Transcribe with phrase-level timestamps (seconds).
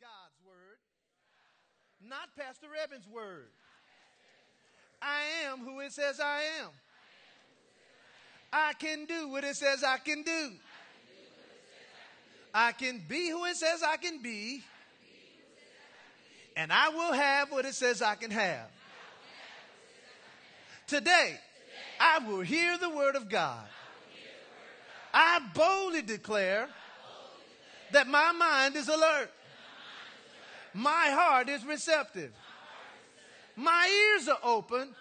[0.00, 0.78] God's word,
[2.00, 3.48] not Pastor Evans' word.
[5.02, 6.70] I am who it says I am.
[8.50, 10.52] I can do what it says I can do.
[12.54, 14.62] I can be who it says I can be.
[16.56, 18.70] And I will have what it says I can have.
[20.86, 21.38] Today,
[22.00, 23.66] I will hear the word of God.
[25.12, 26.68] I boldly declare
[27.92, 29.30] that my mind is alert.
[30.74, 32.32] My heart is receptive.
[33.56, 34.94] My ears are open.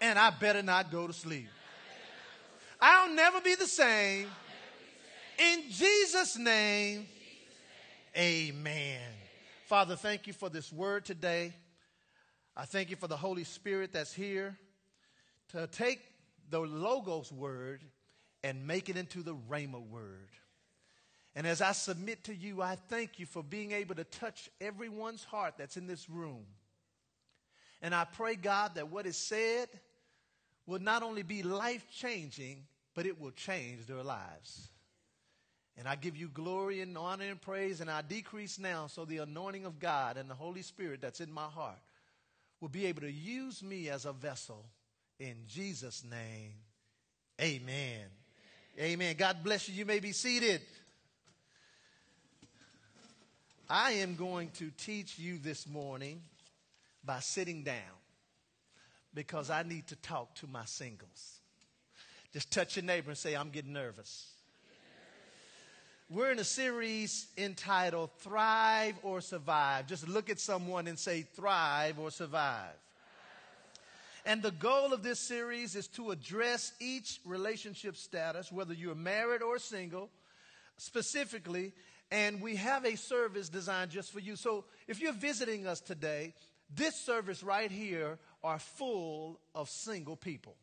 [0.00, 1.48] And I better not go to sleep.
[2.80, 4.28] I'll never be the same.
[5.38, 7.06] In Jesus' name,
[8.16, 9.00] amen.
[9.66, 11.54] Father, thank you for this word today.
[12.56, 14.56] I thank you for the Holy Spirit that's here
[15.52, 16.00] to take
[16.50, 17.82] the Logos word
[18.44, 20.28] and make it into the Rhema word.
[21.36, 25.22] And as I submit to you, I thank you for being able to touch everyone's
[25.22, 26.46] heart that's in this room.
[27.82, 29.68] And I pray, God, that what is said
[30.66, 32.64] will not only be life changing,
[32.94, 34.68] but it will change their lives.
[35.76, 39.18] And I give you glory and honor and praise, and I decrease now so the
[39.18, 41.78] anointing of God and the Holy Spirit that's in my heart
[42.62, 44.64] will be able to use me as a vessel.
[45.20, 46.54] In Jesus' name,
[47.38, 48.06] amen.
[48.80, 49.16] Amen.
[49.18, 49.74] God bless you.
[49.74, 50.62] You may be seated.
[53.68, 56.22] I am going to teach you this morning
[57.04, 57.74] by sitting down
[59.12, 61.40] because I need to talk to my singles.
[62.32, 64.28] Just touch your neighbor and say, I'm getting nervous.
[66.08, 69.88] We're in a series entitled Thrive or Survive.
[69.88, 72.76] Just look at someone and say, Thrive or Survive.
[74.24, 79.42] And the goal of this series is to address each relationship status, whether you're married
[79.42, 80.08] or single,
[80.76, 81.72] specifically.
[82.10, 84.36] And we have a service designed just for you.
[84.36, 86.34] So if you're visiting us today,
[86.74, 90.56] this service right here are full of single people.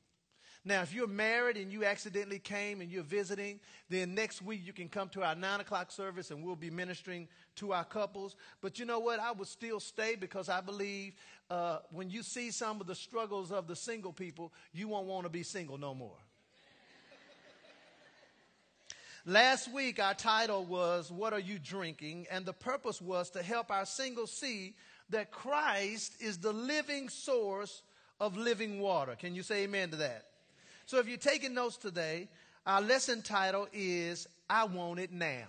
[0.66, 3.60] Now, if you're married and you accidentally came and you're visiting,
[3.90, 7.28] then next week you can come to our nine o'clock service and we'll be ministering
[7.58, 8.38] to our couples.
[8.62, 9.20] But you know what?
[9.20, 11.16] I would still stay because I believe
[11.50, 15.26] uh, when you see some of the struggles of the single people, you won't want
[15.26, 16.18] to be single no more.
[19.26, 22.28] Last week, our title was, What Are You Drinking?
[22.30, 24.76] And the purpose was to help our single see
[25.12, 27.84] that Christ is the living source
[28.20, 29.16] of living water.
[29.16, 30.26] Can you say amen to that?
[30.86, 32.28] So if you're taking notes today,
[32.66, 35.46] our lesson title is I Want It Now.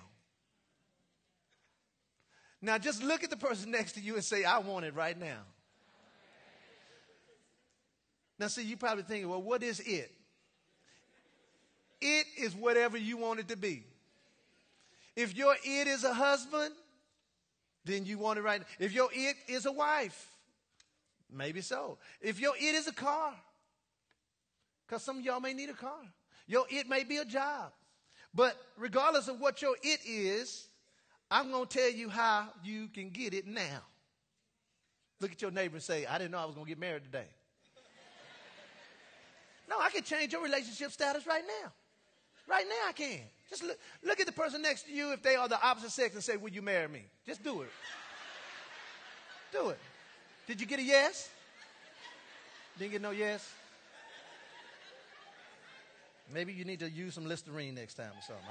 [2.63, 5.19] Now just look at the person next to you and say, I want it right
[5.19, 5.41] now.
[8.39, 10.11] Now, see, you're probably thinking, well, what is it?
[12.07, 13.83] It is whatever you want it to be.
[15.17, 16.75] If your it is a husband,
[17.87, 18.61] then you want it right.
[18.79, 20.29] If your it is a wife,
[21.33, 21.97] maybe so.
[22.21, 23.33] If your it is a car,
[24.87, 26.03] because some of y'all may need a car.
[26.47, 27.73] Your it may be a job.
[28.35, 30.69] But regardless of what your it is,
[31.31, 33.81] I'm going to tell you how you can get it now.
[35.21, 37.05] Look at your neighbor and say, I didn't know I was going to get married
[37.05, 37.29] today.
[39.71, 41.73] no, I can change your relationship status right now.
[42.47, 43.21] Right now, I can.
[43.49, 46.15] Just look, look at the person next to you if they are the opposite sex
[46.15, 47.03] and say, Will you marry me?
[47.27, 47.71] Just do it.
[49.53, 49.79] do it.
[50.47, 51.31] Did you get a yes?
[52.79, 53.49] Didn't get no yes?
[56.33, 58.45] Maybe you need to use some Listerine next time or something.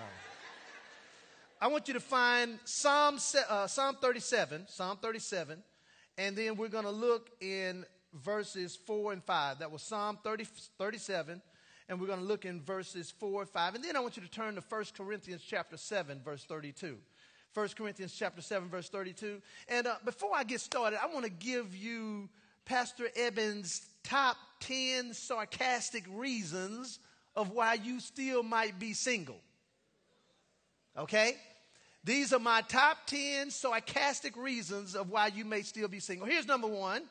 [1.60, 3.18] I, I want you to find Psalm,
[3.50, 5.62] uh, Psalm 37, Psalm 37,
[6.18, 9.60] and then we're going to look in verses 4 and 5.
[9.60, 10.46] That was Psalm 30,
[10.78, 11.42] 37,
[11.90, 13.76] and we're going to look in verses 4 and 5.
[13.76, 16.98] And then I want you to turn to 1 Corinthians chapter 7, verse 32.
[17.54, 19.42] 1 Corinthians chapter 7, verse 32.
[19.68, 22.30] And uh, before I get started, I want to give you
[22.66, 27.00] Pastor Eben's top 10 sarcastic reasons
[27.36, 29.40] of why you still might be single.
[30.98, 31.36] Okay?
[32.04, 36.28] These are my top 10 sarcastic reasons of why you may still be single.
[36.28, 37.04] Here's number one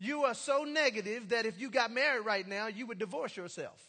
[0.00, 3.84] you are so negative that if you got married right now, you would divorce yourself.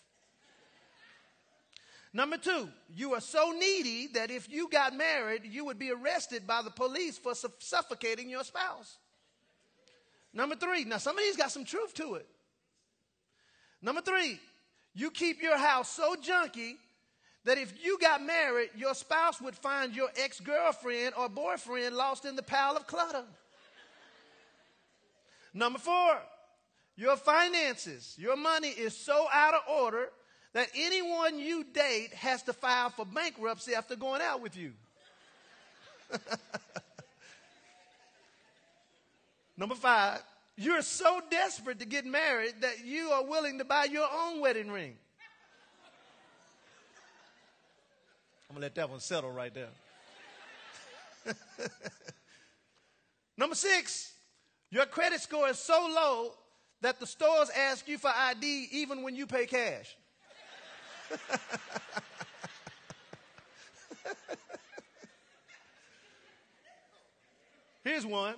[2.11, 6.47] Number two, you are so needy that if you got married, you would be arrested
[6.47, 8.97] by the police for su- suffocating your spouse.
[10.33, 12.25] Number three, now some of these got some truth to it.
[13.81, 14.39] Number three,
[14.95, 16.73] you keep your house so junky
[17.45, 22.25] that if you got married, your spouse would find your ex girlfriend or boyfriend lost
[22.25, 23.23] in the pile of clutter.
[25.53, 26.19] Number four,
[26.95, 30.09] your finances, your money is so out of order
[30.53, 34.73] that anyone you date has to file for bankruptcy after going out with you.
[39.57, 40.21] Number five,
[40.55, 44.71] you're so desperate to get married that you are willing to buy your own wedding
[44.71, 44.95] ring.
[48.49, 49.69] I'm going to let that one settle right there.
[53.37, 54.11] Number six,
[54.71, 56.31] your credit score is so low
[56.81, 59.95] that the stores ask you for ID even when you pay cash.
[67.83, 68.35] Here's one.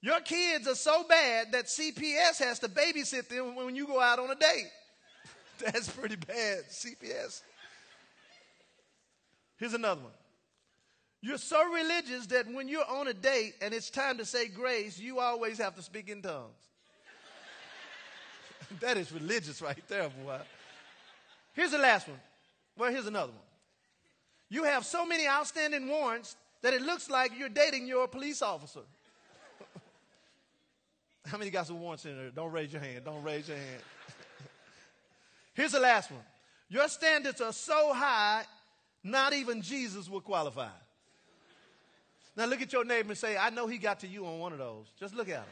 [0.00, 4.18] Your kids are so bad that CPS has to babysit them when you go out
[4.18, 4.66] on a date.
[5.64, 7.42] That's pretty bad, CPS.
[9.58, 10.10] Here's another one.
[11.20, 14.98] You're so religious that when you're on a date and it's time to say grace,
[14.98, 16.50] you always have to speak in tongues.
[18.80, 20.40] that is religious right there, boy.
[21.52, 22.20] Here's the last one.
[22.76, 23.40] Well, here's another one.
[24.48, 28.80] You have so many outstanding warrants that it looks like you're dating your police officer.
[31.26, 32.30] How many got some warrants in there?
[32.30, 33.04] Don't raise your hand.
[33.04, 33.82] Don't raise your hand.
[35.54, 36.20] Here's the last one.
[36.68, 38.44] Your standards are so high,
[39.04, 40.68] not even Jesus will qualify.
[42.36, 44.52] Now look at your neighbor and say, I know he got to you on one
[44.52, 44.86] of those.
[44.98, 45.44] Just look at him.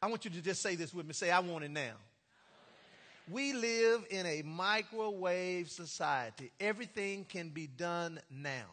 [0.00, 1.12] I want you to just say this with me.
[1.12, 1.94] Say, I want it now.
[3.30, 6.50] We live in a microwave society.
[6.60, 8.64] Everything can be done now.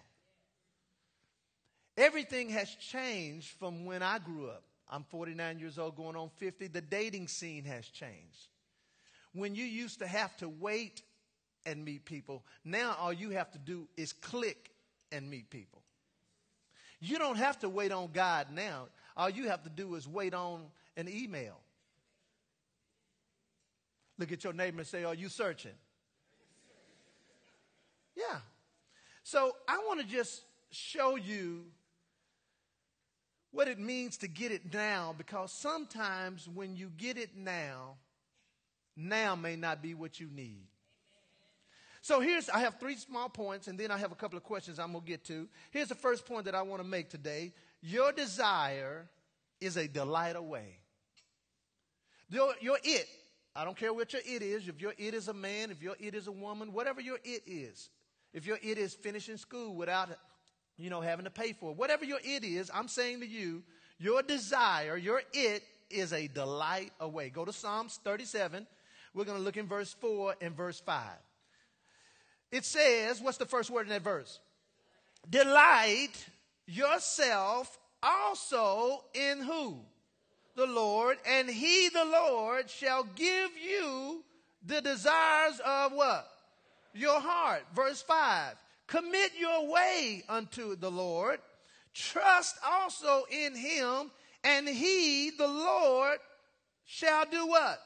[1.98, 4.64] Everything has changed from when I grew up.
[4.90, 6.68] I'm 49 years old, going on 50.
[6.68, 8.50] The dating scene has changed.
[9.34, 11.02] When you used to have to wait
[11.66, 12.44] and meet people.
[12.64, 14.72] Now all you have to do is click
[15.12, 15.82] and meet people.
[17.00, 18.88] You don't have to wait on God now.
[19.18, 20.62] All you have to do is wait on
[20.98, 21.60] an email.
[24.18, 25.72] Look at your neighbor and say, Are you searching?
[28.16, 28.40] Yeah.
[29.24, 31.66] So I want to just show you
[33.52, 37.96] what it means to get it now because sometimes when you get it now,
[38.96, 40.68] now may not be what you need.
[42.02, 44.78] So here's, I have three small points, and then I have a couple of questions
[44.78, 45.48] I'm going to get to.
[45.72, 49.10] Here's the first point that I want to make today Your desire
[49.60, 50.78] is a delight away.
[52.30, 53.08] Your, your it,
[53.56, 55.96] I don't care what your it is, if your it is a man, if your
[56.00, 57.90] it is a woman, whatever your it is.
[58.34, 60.10] If your it is finishing school without,
[60.78, 63.64] you know, having to pay for it, whatever your it is, I'm saying to you,
[63.98, 67.30] your desire, your it is a delight away.
[67.30, 68.68] Go to Psalms 37.
[69.14, 71.02] We're going to look in verse 4 and verse 5
[72.56, 74.40] it says, what's the first word in that verse?
[75.30, 76.14] Delight
[76.68, 79.80] yourself also in who?
[80.56, 84.24] The Lord, and he, the Lord, shall give you
[84.66, 86.28] the desires of what?
[86.94, 87.64] Your heart.
[87.76, 88.56] Verse 5.
[88.88, 91.40] Commit your way unto the Lord.
[91.94, 94.12] Trust also in him,
[94.44, 96.20] and he, the Lord,
[96.86, 97.80] shall do what?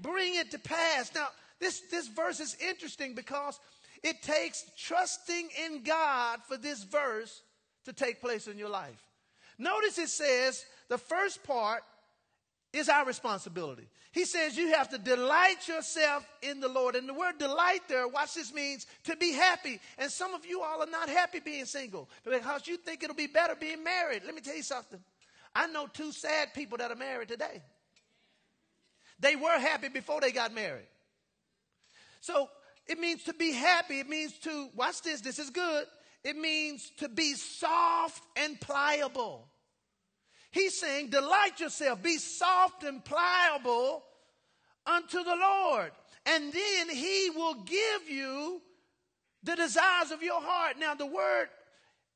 [0.00, 1.10] Bring it to pass.
[1.14, 3.58] Now, this, this verse is interesting because
[4.02, 7.42] it takes trusting in God for this verse
[7.84, 9.02] to take place in your life.
[9.58, 11.82] Notice it says the first part
[12.72, 13.88] is our responsibility.
[14.12, 16.96] He says you have to delight yourself in the Lord.
[16.96, 19.78] And the word delight there, watch this means to be happy.
[19.98, 23.26] And some of you all are not happy being single because you think it'll be
[23.26, 24.22] better being married.
[24.24, 25.00] Let me tell you something.
[25.54, 27.62] I know two sad people that are married today.
[29.18, 30.88] They were happy before they got married.
[32.20, 32.48] So
[32.86, 34.00] it means to be happy.
[34.00, 35.84] It means to, watch this, this is good.
[36.24, 39.48] It means to be soft and pliable.
[40.56, 44.02] He's saying, delight yourself, be soft and pliable
[44.86, 45.90] unto the Lord.
[46.24, 48.62] And then he will give you
[49.42, 50.78] the desires of your heart.
[50.78, 51.48] Now, the word,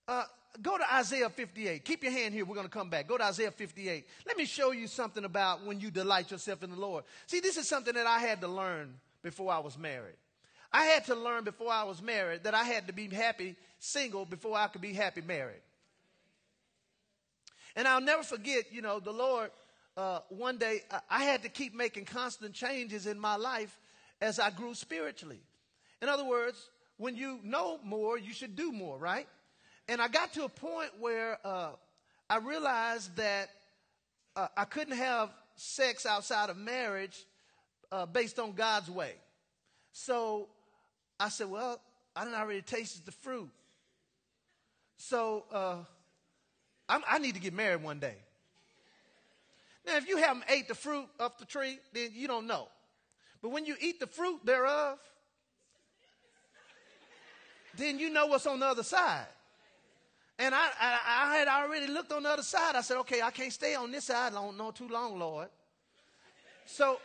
[0.09, 0.25] uh,
[0.63, 1.85] go to Isaiah 58.
[1.85, 2.47] Keep your hand here.
[2.47, 3.09] We're going to come back.
[3.09, 4.07] Go to Isaiah 58.
[4.27, 7.05] Let me show you something about when you delight yourself in the Lord.
[7.27, 10.17] See, this is something that I had to learn before I was married.
[10.73, 14.25] I had to learn before I was married that I had to be happy single
[14.25, 15.61] before I could be happy married.
[17.77, 19.51] And I'll never forget, you know, the Lord,
[19.97, 23.79] uh, one day, I had to keep making constant changes in my life
[24.21, 25.41] as I grew spiritually.
[26.03, 29.27] In other words, when you know more, you should do more, right?
[29.89, 31.71] And I got to a point where uh,
[32.29, 33.51] I realized that
[34.37, 37.25] uh, I couldn't have sex outside of marriage
[37.91, 39.15] uh, based on God's way.
[39.93, 40.49] So
[41.19, 41.81] I said, Well,
[42.15, 43.51] I didn't already tasted the fruit.
[44.97, 45.45] So
[46.91, 48.17] uh, i need to get married one day.
[49.87, 52.69] Now, if you haven't ate the fruit off the tree, then you don't know.
[53.43, 54.99] But when you eat the fruit thereof,
[57.77, 59.27] then you know what's on the other side.
[60.39, 62.75] And I, I, I, had already looked on the other side.
[62.75, 65.49] I said, okay, I can't stay on this side long, no too long, Lord.
[66.65, 66.99] So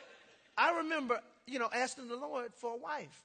[0.57, 3.23] I remember, you know, asking the Lord for a wife.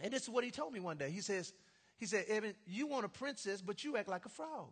[0.00, 1.10] And this is what he told me one day.
[1.10, 1.52] He says,
[1.96, 4.68] he said, Evan, you want a princess, but you act like a frog.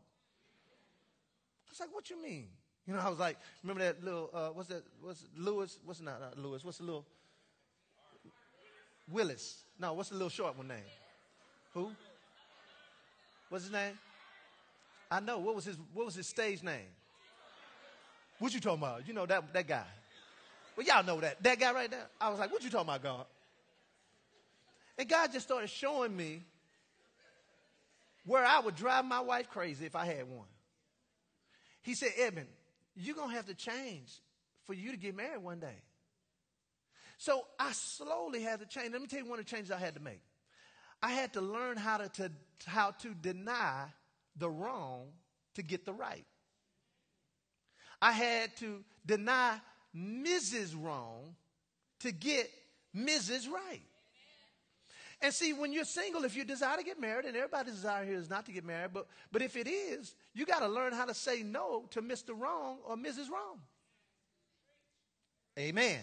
[1.74, 2.46] Was like, what you mean?
[2.86, 6.20] You know, I was like, remember that little, uh, what's that, what's Lewis, what's not,
[6.20, 7.04] not Lewis, what's the little,
[9.10, 9.64] Willis.
[9.80, 10.78] No, what's the little short one name?
[11.72, 11.90] Who?
[13.48, 13.98] What's his name?
[15.10, 15.38] I know.
[15.38, 16.86] What was his What was his stage name?
[18.38, 19.08] What you talking about?
[19.08, 19.84] You know that that guy.
[20.76, 22.06] Well, y'all know that that guy right there.
[22.20, 23.26] I was like, what you talking about, God?
[24.96, 26.42] And God just started showing me
[28.24, 30.46] where I would drive my wife crazy if I had one.
[31.84, 32.48] He said, Edmund,
[32.96, 34.20] you're gonna have to change
[34.64, 35.76] for you to get married one day.
[37.18, 38.92] So I slowly had to change.
[38.92, 40.20] Let me tell you one of the changes I had to make.
[41.02, 42.30] I had to learn how to, to
[42.64, 43.86] how to deny
[44.36, 45.08] the wrong
[45.54, 46.24] to get the right.
[48.00, 49.60] I had to deny
[49.94, 50.74] Mrs.
[50.76, 51.36] Wrong
[52.00, 52.50] to get
[52.96, 53.48] Mrs.
[53.48, 53.82] Right.
[55.20, 58.18] And see, when you're single, if you desire to get married, and everybody's desire here
[58.18, 61.04] is not to get married, but, but if it is, you got to learn how
[61.04, 62.38] to say no to Mr.
[62.38, 63.30] Wrong or Mrs.
[63.30, 63.60] Wrong.
[65.58, 66.00] Amen.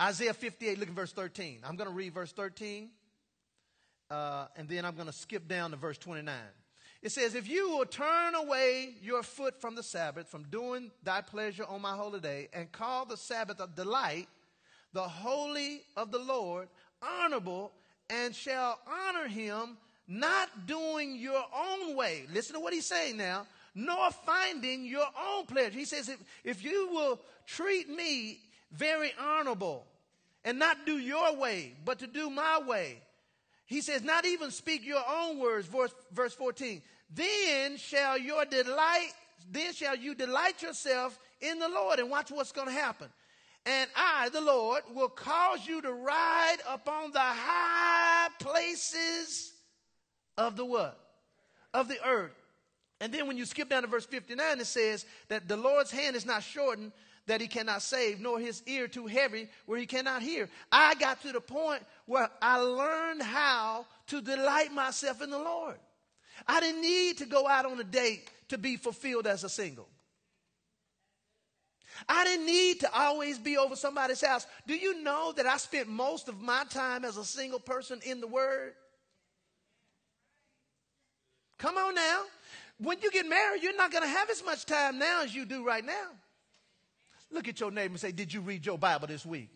[0.00, 1.60] Isaiah 58, look at verse 13.
[1.64, 2.90] I'm going to read verse 13,
[4.10, 6.34] uh, and then I'm going to skip down to verse 29.
[7.00, 11.20] It says, If you will turn away your foot from the Sabbath, from doing thy
[11.20, 14.28] pleasure on my holy day, and call the Sabbath a delight,
[14.92, 16.68] the holy of the Lord,
[17.02, 17.72] honorable,
[18.10, 19.76] and shall honor him,
[20.06, 22.24] not doing your own way.
[22.32, 25.78] Listen to what he's saying now, nor finding your own pleasure.
[25.78, 28.40] He says, If, if you will treat me
[28.72, 29.84] very honorable
[30.44, 33.02] and not do your way, but to do my way,
[33.68, 36.80] he says, not even speak your own words, verse, verse 14.
[37.14, 39.10] Then shall your delight,
[39.50, 41.98] then shall you delight yourself in the Lord.
[41.98, 43.08] And watch what's going to happen.
[43.68, 49.52] And I, the Lord, will cause you to ride upon the high places
[50.38, 50.98] of the what?
[51.74, 52.32] Of the earth.
[52.98, 56.16] And then when you skip down to verse 59, it says that the Lord's hand
[56.16, 56.92] is not shortened
[57.26, 60.48] that he cannot save, nor his ear too heavy where he cannot hear.
[60.72, 65.76] I got to the point where I learned how to delight myself in the Lord.
[66.46, 69.88] I didn't need to go out on a date to be fulfilled as a single.
[72.08, 74.46] I didn't need to always be over somebody's house.
[74.66, 78.20] Do you know that I spent most of my time as a single person in
[78.20, 78.74] the Word?
[81.58, 82.22] Come on now.
[82.78, 85.44] When you get married, you're not going to have as much time now as you
[85.44, 86.10] do right now.
[87.30, 89.50] Look at your neighbor and say, Did you read your Bible this week?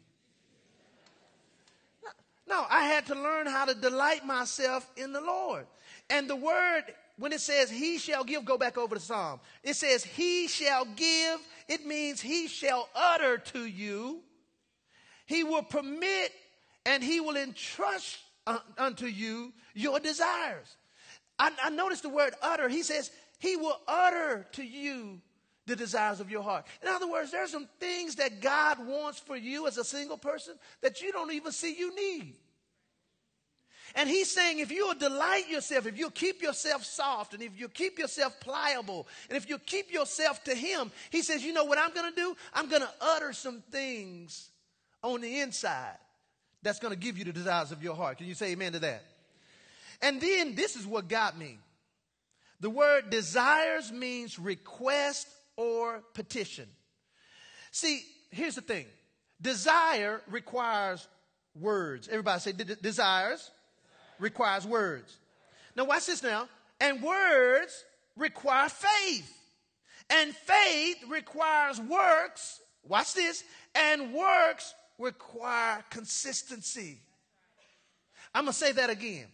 [2.49, 5.66] No, I had to learn how to delight myself in the Lord.
[6.11, 6.82] And the word,
[7.19, 9.40] when it says he shall give, go back over the psalm.
[9.62, 14.21] It says he shall give, it means he shall utter to you.
[15.26, 16.33] He will permit
[16.85, 20.76] and he will entrust uh, unto you your desires.
[21.38, 22.69] I, I noticed the word utter.
[22.69, 25.21] He says he will utter to you
[25.66, 26.66] the desires of your heart.
[26.83, 30.54] In other words, there's some things that God wants for you as a single person
[30.81, 32.37] that you don't even see you need.
[33.94, 37.68] And he's saying if you'll delight yourself, if you'll keep yourself soft, and if you
[37.68, 41.78] keep yourself pliable, and if you keep yourself to him, he says, you know what
[41.78, 42.37] I'm going to do?
[42.54, 44.49] I'm going to utter some things
[45.02, 45.96] on the inside
[46.62, 48.18] that's going to give you the desires of your heart.
[48.18, 49.04] Can you say amen to that?
[50.00, 51.58] And then this is what got me.
[52.61, 56.68] The word desires means request or petition.
[57.72, 58.87] See, here's the thing
[59.40, 61.06] desire requires
[61.58, 62.08] words.
[62.08, 63.50] Everybody say desires
[64.23, 65.19] requires words.
[65.76, 66.49] Now, watch this now.
[66.81, 67.85] And words
[68.17, 69.31] require faith.
[70.11, 72.61] And faith requires works.
[72.87, 73.45] Watch this.
[73.75, 76.99] And works require consistency.
[78.35, 79.26] I'm going to say that again.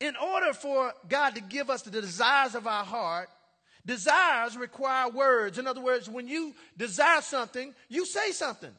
[0.00, 3.28] In order for God to give us the desires of our heart,
[3.86, 5.58] Desires require words.
[5.58, 8.72] In other words, when you desire something, you say something.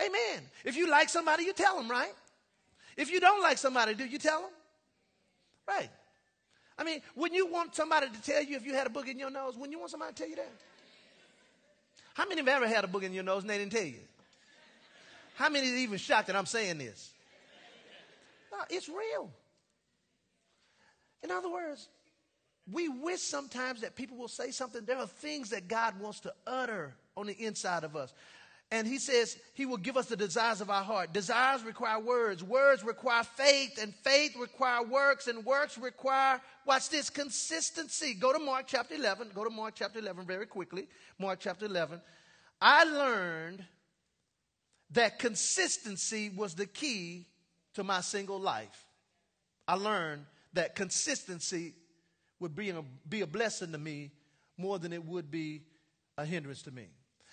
[0.00, 0.42] Amen.
[0.64, 2.12] If you like somebody, you tell them, right?
[2.96, 4.50] If you don't like somebody, do you tell them?
[5.68, 5.90] Right.
[6.78, 9.18] I mean, when you want somebody to tell you if you had a book in
[9.18, 10.52] your nose, when you want somebody to tell you that?
[12.14, 14.00] How many have ever had a book in your nose and they didn't tell you?
[15.34, 17.12] How many even shocked that I'm saying this?
[18.50, 19.30] No, it's real.
[21.22, 21.88] In other words,
[22.70, 24.84] we wish sometimes that people will say something.
[24.84, 28.12] There are things that God wants to utter on the inside of us.
[28.72, 31.12] And he says he will give us the desires of our heart.
[31.12, 32.42] Desires require words.
[32.42, 38.14] Words require faith, and faith require works, and works require, watch this, consistency.
[38.14, 39.32] Go to Mark chapter 11.
[39.34, 40.88] Go to Mark chapter 11 very quickly.
[41.18, 42.00] Mark chapter 11.
[42.62, 43.62] I learned
[44.92, 47.26] that consistency was the key
[47.74, 48.86] to my single life.
[49.68, 50.24] I learned
[50.54, 51.74] that consistency
[52.40, 54.12] would be a, be a blessing to me
[54.56, 55.60] more than it would be
[56.16, 56.88] a hindrance to me.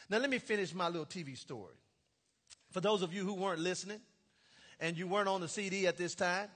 [0.10, 1.76] Now, let me finish my little TV story.
[2.72, 4.00] For those of you who weren't listening
[4.80, 6.50] and you weren't on the CD at this time,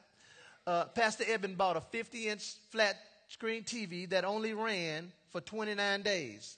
[0.65, 2.95] uh, Pastor Eben bought a 50 inch flat
[3.27, 6.57] screen TV that only ran for 29 days.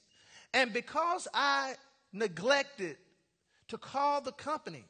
[0.54, 1.74] And because I
[2.14, 2.98] neglected
[3.68, 4.86] to call the company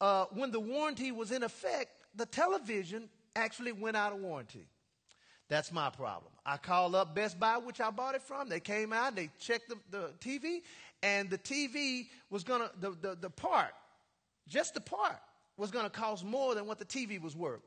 [0.00, 4.66] uh, when the warranty was in effect, the television actually went out of warranty.
[5.48, 6.32] That's my problem.
[6.46, 8.48] I called up Best Buy, which I bought it from.
[8.48, 10.62] They came out, they checked the, the TV,
[11.02, 13.72] and the TV was to, the, the, the part,
[14.48, 15.18] just the part,
[15.56, 17.62] was to cost more than what the TV was worth.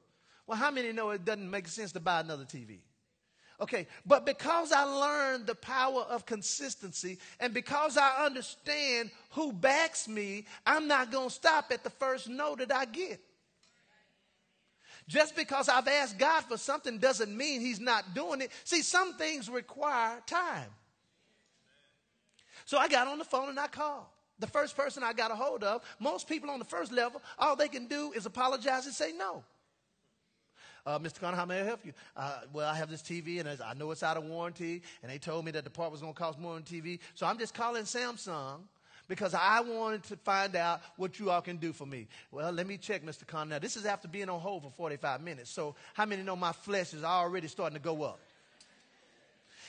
[0.47, 2.79] Well, how many know it doesn't make sense to buy another TV?
[3.59, 10.09] Okay, but because I learned the power of consistency and because I understand who backs
[10.09, 13.21] me, I'm not going to stop at the first no that I get.
[15.07, 18.51] Just because I've asked God for something doesn't mean He's not doing it.
[18.63, 20.69] See, some things require time.
[22.65, 24.05] So I got on the phone and I called.
[24.39, 27.55] The first person I got a hold of, most people on the first level, all
[27.55, 29.43] they can do is apologize and say no.
[30.85, 31.19] Uh, Mr.
[31.19, 31.93] Connor, how may I help you?
[32.15, 35.17] Uh, well, I have this TV and I know it's out of warranty, and they
[35.17, 36.99] told me that the part was going to cost more than TV.
[37.15, 38.59] So I'm just calling Samsung
[39.07, 42.07] because I wanted to find out what you all can do for me.
[42.31, 43.25] Well, let me check, Mr.
[43.25, 43.49] Conn.
[43.49, 45.49] Now, this is after being on hold for 45 minutes.
[45.49, 48.19] So, how many know my flesh is already starting to go up?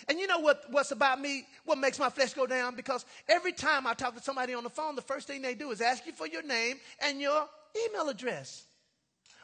[0.08, 2.76] And you know what, what's about me, what makes my flesh go down?
[2.76, 5.70] Because every time I talk to somebody on the phone, the first thing they do
[5.72, 7.46] is ask you for your name and your
[7.88, 8.64] email address.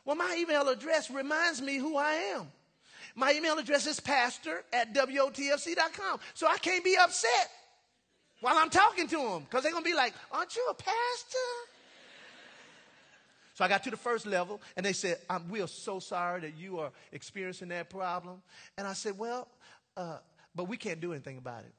[0.05, 2.47] Well, my email address reminds me who I am.
[3.15, 6.21] My email address is pastor at WOTFC.com.
[6.35, 7.51] So I can't be upset
[8.41, 11.39] while I'm talking to them because they're going to be like, Aren't you a pastor?
[13.55, 16.57] So I got to the first level and they said, We are so sorry that
[16.57, 18.43] you are experiencing that problem.
[18.79, 19.47] And I said, Well,
[19.97, 20.19] uh,
[20.55, 21.75] but we can't do anything about it.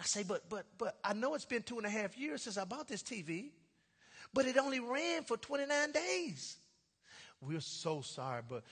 [0.00, 2.58] I say, but, but, but I know it's been two and a half years since
[2.58, 3.50] I bought this TV,
[4.32, 6.56] but it only ran for 29 days.
[7.40, 8.62] We're so sorry, but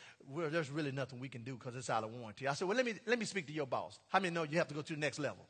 [0.50, 2.48] there's really nothing we can do because it's out of warranty.
[2.48, 3.98] I said, well, let me, let me speak to your boss.
[4.08, 5.44] How many know you have to go to the next level?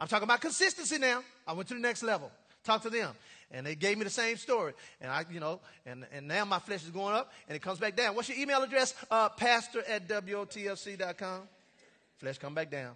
[0.00, 1.22] I'm talking about consistency now.
[1.46, 2.30] I went to the next level.
[2.64, 3.10] Talk to them.
[3.50, 4.74] And they gave me the same story.
[5.00, 7.78] And I, you know, and, and now my flesh is going up and it comes
[7.78, 8.14] back down.
[8.14, 8.94] What's your email address?
[9.10, 11.42] Uh, pastor at WOTFC.com.
[12.18, 12.94] Flesh come back down.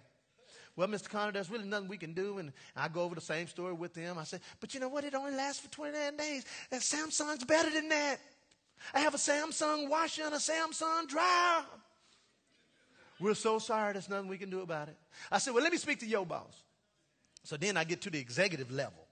[0.75, 1.09] Well, Mr.
[1.09, 2.39] Connor, there's really nothing we can do.
[2.39, 4.17] And I go over the same story with them.
[4.17, 5.03] I say, but you know what?
[5.03, 6.45] It only lasts for 29 days.
[6.71, 8.17] Samsung's better than that.
[8.93, 11.63] I have a Samsung washer and a Samsung dryer.
[13.19, 13.93] We're so sorry.
[13.93, 14.97] There's nothing we can do about it.
[15.31, 16.63] I said, well, let me speak to your boss.
[17.43, 19.05] So then I get to the executive level.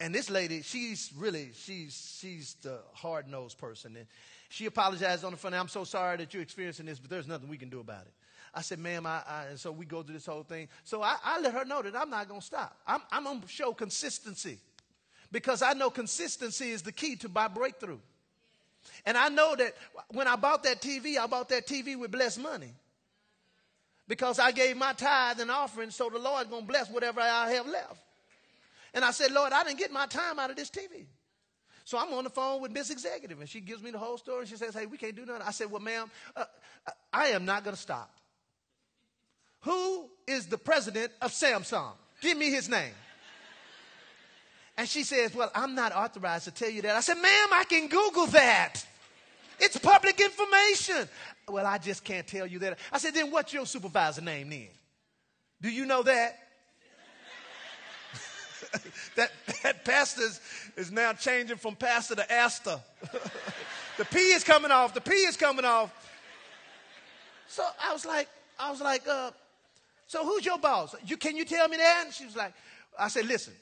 [0.00, 3.96] And this lady, she's really, she's, she's the hard nosed person.
[3.96, 4.06] And
[4.48, 5.56] she apologized on the front.
[5.56, 8.12] I'm so sorry that you're experiencing this, but there's nothing we can do about it.
[8.54, 10.68] I said, ma'am, I, I, and so we go through this whole thing.
[10.84, 12.76] So I, I let her know that I'm not going to stop.
[12.86, 14.58] I'm, I'm going to show consistency
[15.30, 17.98] because I know consistency is the key to my breakthrough.
[19.04, 19.74] And I know that
[20.12, 22.72] when I bought that TV, I bought that TV with blessed money
[24.06, 27.50] because I gave my tithe and offering, so the Lord's going to bless whatever I
[27.52, 27.96] have left.
[28.94, 31.04] And I said, Lord, I didn't get my time out of this TV.
[31.84, 34.46] So I'm on the phone with Miss Executive, and she gives me the whole story.
[34.46, 35.42] She says, Hey, we can't do nothing.
[35.46, 36.44] I said, Well, ma'am, uh,
[37.12, 38.10] I am not going to stop.
[39.62, 41.92] Who is the president of Samsung?
[42.20, 42.92] Give me his name.
[44.76, 46.94] And she says, Well, I'm not authorized to tell you that.
[46.94, 48.84] I said, Ma'am, I can Google that.
[49.58, 51.08] It's public information.
[51.48, 52.78] Well, I just can't tell you that.
[52.92, 54.68] I said, Then what's your supervisor name then?
[55.60, 56.38] Do you know that?
[59.16, 60.22] that, that pastor
[60.76, 62.78] is, now changing from pastor to Astor.
[63.98, 64.94] the P is coming off.
[64.94, 65.92] The P is coming off.
[67.48, 68.28] So I was like,
[68.60, 69.30] I was like, uh,
[70.08, 70.96] so who's your boss?
[71.06, 72.02] You, can you tell me that?
[72.06, 72.54] And she was like,
[72.98, 73.52] I said, listen,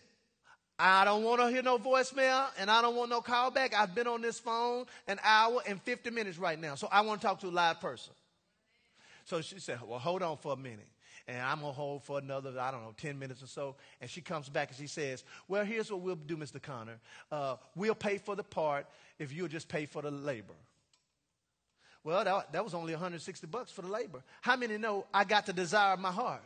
[0.79, 3.75] I don't want to hear no voicemail and I don't want no call back.
[3.75, 6.77] I've been on this phone an hour and 50 minutes right now.
[6.77, 8.13] So I want to talk to a live person.
[9.25, 10.87] So she said, well, hold on for a minute.
[11.27, 13.75] And I'm going to hold for another, I don't know, 10 minutes or so.
[14.01, 16.63] And she comes back and she says, well, here's what we'll do, Mr.
[16.63, 17.01] Connor.
[17.33, 18.87] Uh, we'll pay for the part
[19.19, 20.55] if you'll just pay for the labor.
[22.07, 24.23] Well, that, that was only 160 bucks for the labor.
[24.41, 26.41] How many know I got the desire of my heart?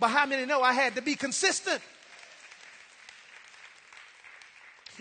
[0.00, 1.82] But how many know I had to be consistent?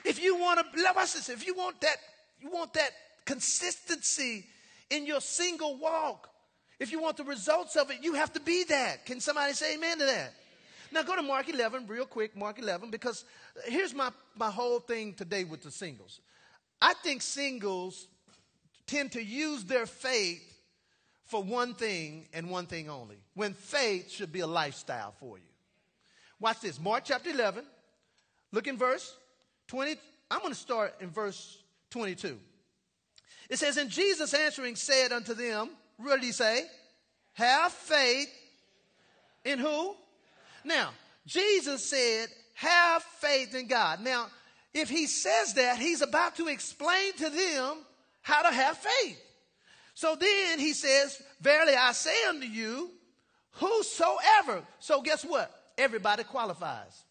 [0.04, 1.30] If you want to, watch this.
[1.30, 1.96] If you want that,
[2.42, 2.89] you want that
[3.24, 4.46] consistency
[4.89, 6.30] in your single walk.
[6.78, 9.06] If you want the results of it, you have to be that.
[9.06, 10.34] Can somebody say amen to that?
[10.92, 13.24] Now go to Mark 11 real quick, Mark 11, because
[13.63, 16.20] here's my, my whole thing today with the singles.
[16.82, 18.10] I think singles
[18.89, 20.43] tend to use their faith
[21.25, 25.43] for one thing and one thing only, when faith should be a lifestyle for you.
[26.39, 26.80] Watch this.
[26.80, 27.63] Mark chapter 11.
[28.52, 29.15] Look in verse
[29.67, 29.95] 20.
[30.32, 32.39] I'm going to start in verse 22.
[33.49, 36.63] It says, And Jesus answering said unto them, What did he say?
[37.34, 38.30] Have faith
[39.45, 39.95] in who?
[40.63, 40.89] Now,
[41.28, 44.02] Jesus said, Have faith in God.
[44.02, 44.28] Now,
[44.73, 47.86] if he says that, he's about to explain to them
[48.30, 49.22] how to have faith.
[49.96, 52.92] So then he says, Verily I say unto you,
[53.54, 54.63] whosoever.
[54.80, 55.52] So guess what?
[55.78, 57.04] Everybody qualifies.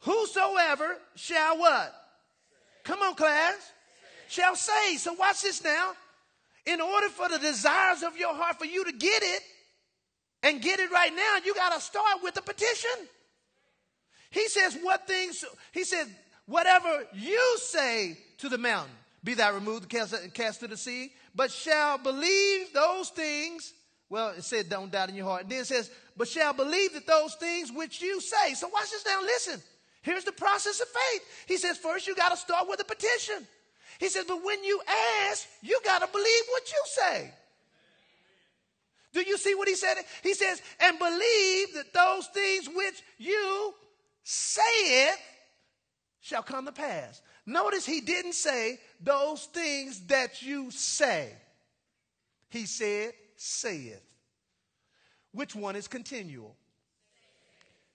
[0.00, 1.94] Whosoever shall what?
[2.84, 3.56] Come on, class.
[4.28, 4.96] Shall say.
[4.96, 5.92] So watch this now.
[6.66, 9.42] In order for the desires of your heart for you to get it
[10.42, 13.08] and get it right now, you got to start with a petition.
[14.30, 16.08] He says, What things, he says,
[16.46, 18.94] whatever you say to the mountain,
[19.28, 23.74] be thou removed and cast to the sea, but shall believe those things.
[24.08, 25.42] Well, it said, don't doubt in your heart.
[25.42, 28.54] And then it says, but shall believe that those things which you say.
[28.54, 29.20] So watch this now.
[29.20, 29.62] Listen.
[30.00, 31.22] Here's the process of faith.
[31.46, 33.46] He says, first you got to start with a petition.
[34.00, 34.80] He says, but when you
[35.28, 37.30] ask, you got to believe what you say.
[39.12, 39.96] Do you see what he said?
[40.22, 43.74] He says, and believe that those things which you
[44.22, 44.62] say
[45.10, 45.18] it
[46.22, 47.20] shall come to pass.
[47.48, 51.32] Notice he didn't say those things that you say.
[52.50, 54.02] He said, say it.
[55.32, 56.54] Which one is continual?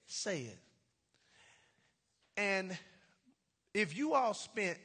[0.07, 0.59] Say it.
[2.35, 2.75] And
[3.75, 4.79] if you all spent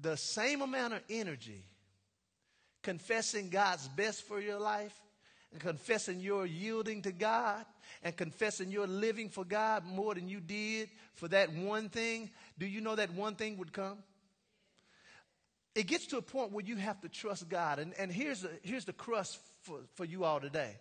[0.00, 1.62] the same amount of energy
[2.82, 4.98] confessing God's best for your life
[5.52, 7.64] and confessing your yielding to God
[8.02, 12.66] and confessing your living for God more than you did for that one thing, do
[12.66, 13.98] you know that one thing would come?
[15.74, 17.78] It gets to a point where you have to trust God.
[17.78, 20.76] And, and here's, the, here's the crust for, for you all today.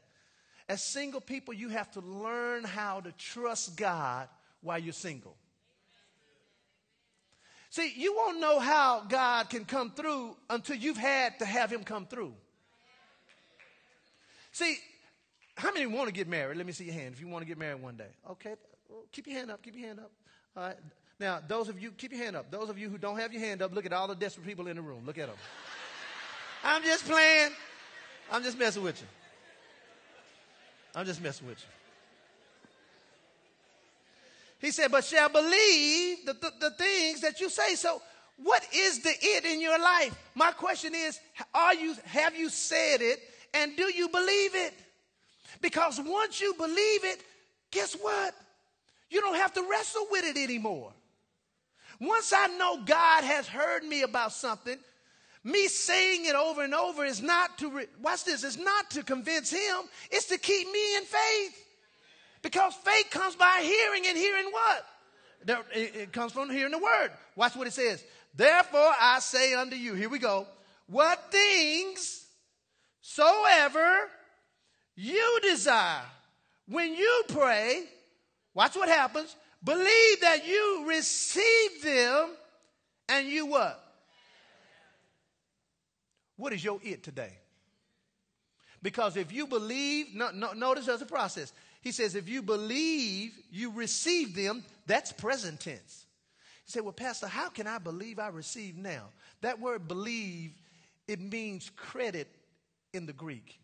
[0.67, 4.27] As single people, you have to learn how to trust God
[4.61, 5.35] while you're single.
[7.71, 11.83] See, you won't know how God can come through until you've had to have Him
[11.83, 12.33] come through.
[14.51, 14.77] See,
[15.55, 16.57] how many want to get married?
[16.57, 18.09] Let me see your hand if you want to get married one day.
[18.31, 18.55] Okay,
[19.11, 20.11] keep your hand up, keep your hand up.
[20.55, 20.77] All right.
[21.19, 22.49] Now, those of you, keep your hand up.
[22.49, 24.67] Those of you who don't have your hand up, look at all the desperate people
[24.67, 25.03] in the room.
[25.05, 25.35] Look at them.
[26.63, 27.51] I'm just playing.
[28.31, 29.07] I'm just messing with you.
[30.95, 31.65] I'm just messing with you.
[34.59, 37.75] He said, but shall believe the, the, the, things that you say.
[37.75, 38.01] So
[38.37, 40.17] what is the it in your life?
[40.35, 41.19] My question is,
[41.53, 43.19] are you, have you said it
[43.53, 44.73] and do you believe it?
[45.61, 47.23] Because once you believe it,
[47.71, 48.33] guess what?
[49.09, 50.93] You don't have to wrestle with it anymore.
[51.99, 54.77] Once I know God has heard me about something,
[55.43, 59.49] me saying it over and over is not to, watch this, it's not to convince
[59.49, 59.77] him,
[60.11, 61.65] it's to keep me in faith.
[62.41, 64.85] Because faith comes by hearing and hearing what?
[65.73, 67.11] It comes from hearing the word.
[67.35, 68.03] Watch what it says.
[68.35, 70.47] Therefore I say unto you, here we go,
[70.87, 72.18] what things
[73.01, 74.09] soever
[74.95, 76.03] you desire
[76.67, 77.85] when you pray,
[78.53, 79.35] watch what happens.
[79.63, 82.29] Believe that you receive them
[83.09, 83.83] and you what?
[86.37, 87.33] What is your it today?
[88.81, 91.51] Because if you believe, no, no, notice there's a process.
[91.81, 96.05] He says, if you believe you receive them, that's present tense.
[96.65, 99.05] You say, well, Pastor, how can I believe I receive now?
[99.41, 100.51] That word believe,
[101.07, 102.27] it means credit
[102.93, 103.59] in the Greek.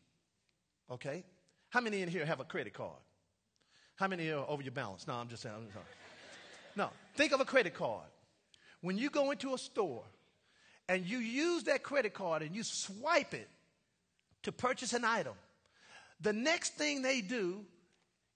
[0.91, 1.23] Okay?
[1.69, 2.99] How many in here have a credit card?
[3.95, 5.07] How many are over your balance?
[5.07, 5.55] No, I'm just saying.
[5.55, 5.77] I'm just
[6.75, 8.03] no, think of a credit card.
[8.81, 10.03] When you go into a store
[10.89, 13.49] and you use that credit card and you swipe it
[14.43, 15.33] to purchase an item,
[16.21, 17.65] the next thing they do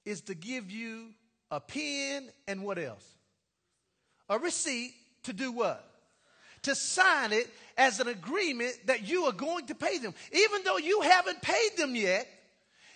[0.06, 1.10] is to give you
[1.52, 3.06] a pen and what else?
[4.30, 5.89] A receipt to do what?
[6.64, 10.14] To sign it as an agreement that you are going to pay them.
[10.32, 12.28] Even though you haven't paid them yet,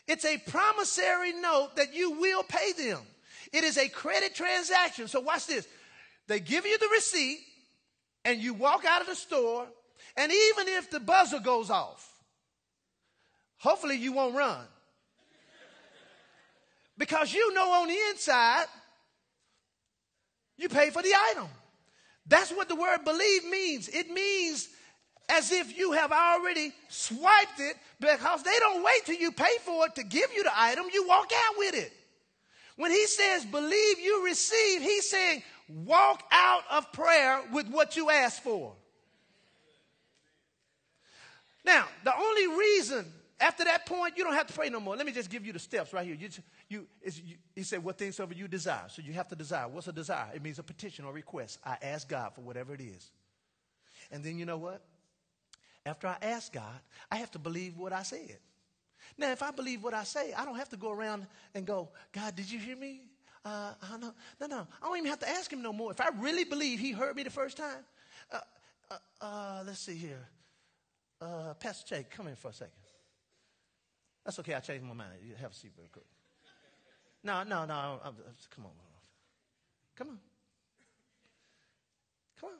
[0.07, 2.99] it's a promissory note that you will pay them.
[3.53, 5.07] It is a credit transaction.
[5.07, 5.67] So watch this.
[6.27, 7.39] They give you the receipt
[8.25, 9.67] and you walk out of the store
[10.15, 12.07] and even if the buzzer goes off,
[13.57, 14.65] hopefully you won't run.
[16.97, 18.65] Because you know on the inside,
[20.57, 21.47] you pay for the item.
[22.27, 23.89] That's what the word believe means.
[23.89, 24.69] It means
[25.29, 29.85] as if you have already swiped it because they don't wait till you pay for
[29.85, 30.85] it to give you the item.
[30.93, 31.91] You walk out with it.
[32.75, 38.09] When he says believe you receive, he's saying walk out of prayer with what you
[38.09, 38.73] asked for.
[41.65, 43.05] Now, the only reason
[43.39, 44.95] after that point you don't have to pray no more.
[44.95, 46.15] Let me just give you the steps right here.
[46.15, 46.29] You,
[46.69, 48.85] you, you, he said, What things soever you desire.
[48.89, 49.67] So you have to desire.
[49.67, 50.27] What's a desire?
[50.33, 51.59] It means a petition or request.
[51.63, 53.11] I ask God for whatever it is.
[54.11, 54.83] And then you know what?
[55.85, 56.79] After I ask God,
[57.11, 58.37] I have to believe what I said.
[59.17, 61.89] Now, if I believe what I say, I don't have to go around and go,
[62.11, 63.01] God, did you hear me?
[63.45, 64.13] Uh, I know.
[64.39, 64.67] No, no.
[64.81, 65.91] I don't even have to ask him no more.
[65.91, 67.83] If I really believe he heard me the first time,
[68.31, 68.39] uh,
[68.89, 70.29] uh, uh let's see here.
[71.21, 72.73] Uh, Pastor Jake, come in for a second.
[74.25, 74.53] That's okay.
[74.53, 75.11] I changed my mind.
[75.21, 76.05] You have a seat real quick.
[77.23, 77.73] No, no, no.
[77.73, 78.15] I'm, I'm,
[78.53, 78.71] come on.
[79.95, 80.19] Come on.
[82.39, 82.55] Come on.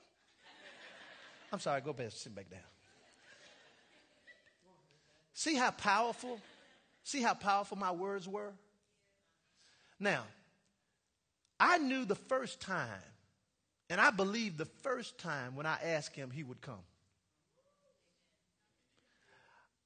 [1.51, 1.81] I'm sorry.
[1.81, 2.11] Go back.
[2.11, 2.61] Sit back down.
[5.33, 6.39] See how powerful,
[7.03, 8.53] see how powerful my words were?
[9.99, 10.23] Now,
[11.59, 12.87] I knew the first time,
[13.89, 16.79] and I believed the first time when I asked him, he would come.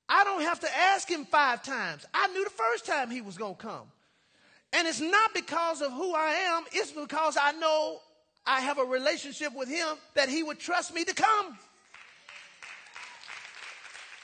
[0.10, 2.06] I don't have to ask him five times.
[2.14, 3.88] I knew the first time he was going to come.
[4.74, 8.00] And it's not because of who I am, it's because I know
[8.46, 11.58] I have a relationship with him that he would trust me to come.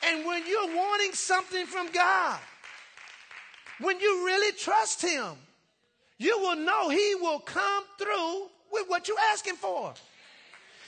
[0.05, 2.39] And when you're wanting something from God,
[3.79, 5.35] when you really trust Him,
[6.17, 9.93] you will know He will come through with what you're asking for.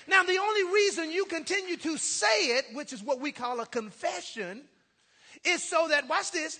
[0.07, 3.65] Now, the only reason you continue to say it, which is what we call a
[3.65, 4.61] confession,
[5.43, 6.59] is so that, watch this,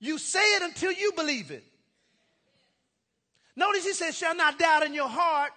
[0.00, 1.64] you say it until you believe it.
[3.56, 5.50] Notice he says, shall not doubt in your heart,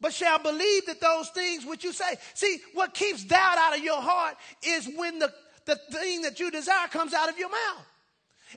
[0.00, 2.16] but shall believe that those things which you say.
[2.34, 5.32] See, what keeps doubt out of your heart is when the,
[5.64, 7.86] the thing that you desire comes out of your mouth.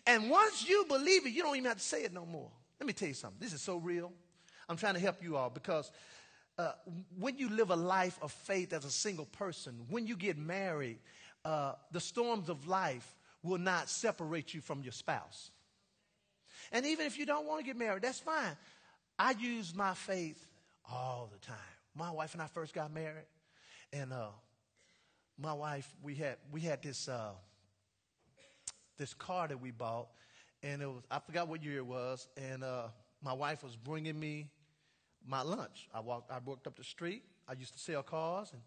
[0.05, 2.51] And once you believe it, you don't even have to say it no more.
[2.79, 3.39] Let me tell you something.
[3.39, 4.11] This is so real.
[4.69, 5.91] I'm trying to help you all because
[6.57, 6.71] uh,
[7.17, 10.99] when you live a life of faith as a single person, when you get married,
[11.45, 15.51] uh, the storms of life will not separate you from your spouse.
[16.71, 18.55] And even if you don't want to get married, that's fine.
[19.17, 20.45] I use my faith
[20.91, 21.57] all the time.
[21.95, 23.25] My wife and I first got married,
[23.91, 24.27] and uh,
[25.39, 27.31] my wife we had we had this uh,
[28.97, 30.09] this car that we bought,
[30.61, 32.87] and it was I forgot what year it was, and uh,
[33.23, 34.47] my wife was bringing me
[35.25, 35.89] my lunch.
[35.93, 37.23] I walked I walked up the street.
[37.47, 38.61] I used to sell cars, and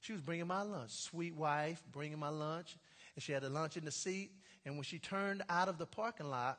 [0.00, 0.90] she was bringing my lunch.
[0.90, 2.76] Sweet wife bringing my lunch,
[3.14, 4.32] and she had the lunch in the seat.
[4.66, 6.58] And when she turned out of the parking lot,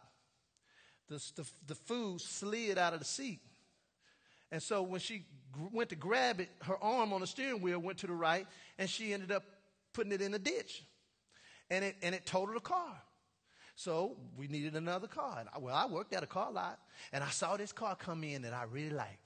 [1.09, 3.39] the, the, the food slid out of the seat.
[4.51, 5.25] And so when she
[5.71, 8.89] went to grab it, her arm on the steering wheel went to the right, and
[8.89, 9.43] she ended up
[9.93, 10.83] putting it in a ditch.
[11.69, 12.95] And it, and it totaled the car.
[13.75, 15.37] So we needed another car.
[15.39, 16.79] And I, well, I worked at a car lot,
[17.11, 19.19] and I saw this car come in that I really liked.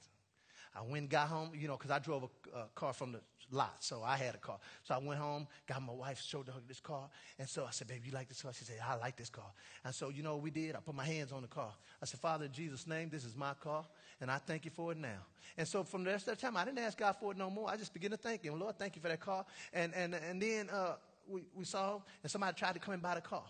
[0.76, 3.20] I went and got home, you know, because I drove a, a, car from the
[3.52, 4.60] lot, so I had a car.
[4.84, 7.88] So I went home, got my wife, showed her this car, and so I said,
[7.88, 9.52] "Baby, you like this car?" She said, "I like this car."
[9.84, 10.76] And so, you know what we did?
[10.76, 11.74] I put my hands on the car.
[12.02, 13.86] I said, "Father, in Jesus' name, this is my car,
[14.22, 15.26] and I thank you for it now."
[15.58, 17.50] And so, from the rest of the time, I didn't ask God for it no
[17.50, 17.70] more.
[17.70, 19.46] I just began to thank Him, Lord, thank you for that car.
[19.74, 20.96] And and and then uh,
[21.28, 23.46] we we saw, and somebody tried to come and buy the car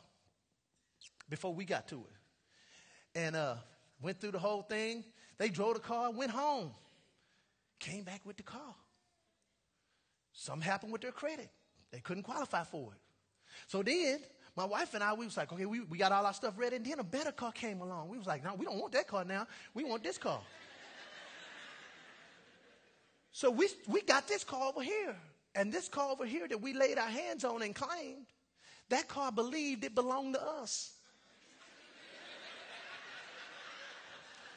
[1.29, 3.55] before we got to it, and uh,
[4.01, 5.03] went through the whole thing.
[5.38, 6.71] They drove the car, went home
[7.79, 8.75] came back with the car.
[10.49, 11.47] Something happened with their credit.
[11.91, 12.99] They couldn't qualify for it.
[13.67, 14.19] So then,
[14.55, 16.75] my wife and I, we was like, okay, we, we got all our stuff ready.
[16.75, 18.09] And then a better car came along.
[18.09, 19.45] We was like, no, we don't want that car now.
[19.75, 20.41] We want this car.
[23.31, 25.15] so we, we got this car over here.
[25.53, 28.25] And this car over here that we laid our hands on and claimed,
[28.89, 30.95] that car believed it belonged to us.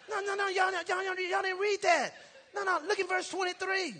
[0.09, 2.13] No, no, no, y'all, y'all, y'all, y'all didn't read that.
[2.55, 3.95] No, no, look at verse 23.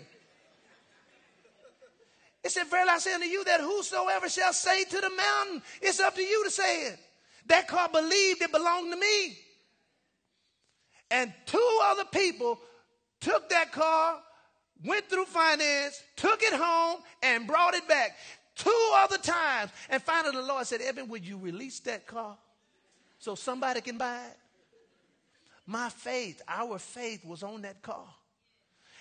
[2.43, 5.99] It said, Verily I say unto you that whosoever shall say to the mountain, it's
[5.99, 6.99] up to you to say it.
[7.47, 9.37] That car believed it belonged to me.
[11.09, 12.59] And two other people
[13.21, 14.19] took that car,
[14.83, 18.17] went through finance, took it home, and brought it back.
[18.55, 19.71] Two other times.
[19.89, 22.37] And finally the Lord said, Evan, would you release that car
[23.19, 24.37] so somebody can buy it?
[25.65, 28.05] My faith, our faith was on that car.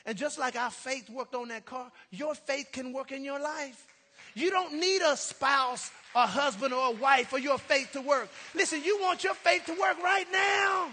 [0.07, 3.41] And just like our faith worked on that car, your faith can work in your
[3.41, 3.87] life.
[4.35, 8.29] You don't need a spouse, a husband, or a wife for your faith to work.
[8.55, 10.91] Listen, you want your faith to work right now.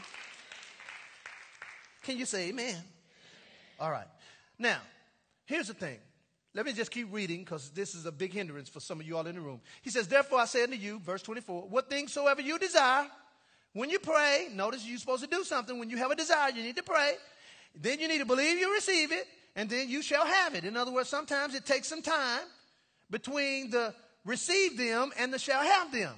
[2.03, 2.75] Can you say amen?
[3.79, 4.07] All right.
[4.57, 4.79] Now,
[5.45, 5.97] here's the thing.
[6.53, 9.15] Let me just keep reading because this is a big hindrance for some of you
[9.15, 9.61] all in the room.
[9.81, 13.07] He says, Therefore I say unto you, verse 24, what things soever you desire,
[13.73, 15.77] when you pray, notice you're supposed to do something.
[15.77, 17.13] When you have a desire, you need to pray.
[17.75, 20.65] Then you need to believe you receive it, and then you shall have it.
[20.65, 22.41] In other words, sometimes it takes some time
[23.09, 23.93] between the
[24.25, 26.13] receive them and the shall have them.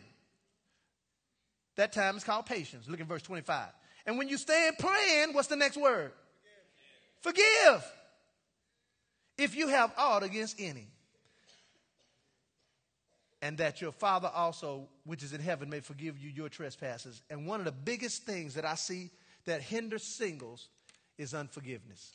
[1.76, 2.88] That time is called patience.
[2.88, 3.70] Look at verse 25.
[4.06, 6.12] And when you stand praying, what's the next word?
[7.22, 7.46] Forgive.
[7.76, 7.92] Forgive.
[9.38, 10.88] If you have aught against any.
[13.42, 17.24] And that your Father also, which is in heaven, may forgive you your trespasses.
[17.30, 19.10] And one of the biggest things that I see
[19.46, 20.70] that hinders singles
[21.18, 22.12] is unforgiveness.